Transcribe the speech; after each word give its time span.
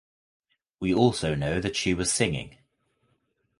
We 0.79 0.95
also 0.95 1.35
know 1.35 1.59
that 1.61 1.75
she 1.75 1.93
was 1.93 2.11
singing. 2.11 2.57